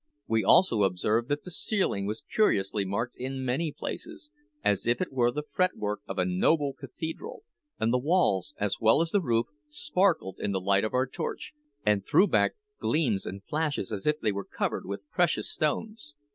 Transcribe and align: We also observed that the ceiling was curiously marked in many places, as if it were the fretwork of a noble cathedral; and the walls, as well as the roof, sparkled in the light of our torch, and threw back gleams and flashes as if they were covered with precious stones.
We 0.25 0.43
also 0.43 0.81
observed 0.81 1.29
that 1.29 1.43
the 1.43 1.51
ceiling 1.51 2.07
was 2.07 2.23
curiously 2.23 2.85
marked 2.85 3.15
in 3.17 3.45
many 3.45 3.71
places, 3.71 4.31
as 4.63 4.87
if 4.87 4.99
it 4.99 5.11
were 5.13 5.29
the 5.29 5.43
fretwork 5.43 5.99
of 6.07 6.17
a 6.17 6.25
noble 6.25 6.73
cathedral; 6.73 7.43
and 7.79 7.93
the 7.93 7.99
walls, 7.99 8.55
as 8.59 8.79
well 8.81 9.01
as 9.01 9.11
the 9.11 9.21
roof, 9.21 9.45
sparkled 9.69 10.37
in 10.39 10.53
the 10.53 10.59
light 10.59 10.83
of 10.83 10.95
our 10.95 11.05
torch, 11.05 11.53
and 11.85 12.03
threw 12.03 12.27
back 12.27 12.53
gleams 12.79 13.27
and 13.27 13.43
flashes 13.43 13.91
as 13.91 14.07
if 14.07 14.19
they 14.19 14.31
were 14.31 14.43
covered 14.43 14.87
with 14.87 15.07
precious 15.11 15.47
stones. 15.51 16.15